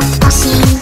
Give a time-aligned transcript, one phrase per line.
[0.00, 0.75] 少し。